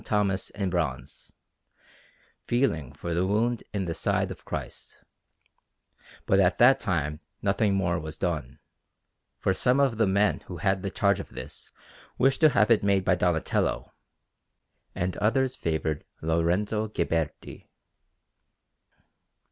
[0.03, 1.31] Thomas in bronze,
[2.47, 5.03] feeling for the wound in the side of Christ;
[6.25, 8.57] but at that time nothing more was done,
[9.37, 11.69] for some of the men who had the charge of this
[12.17, 13.93] wished to have it made by Donatello,
[14.95, 17.67] and others favoured Lorenzo Ghiberti.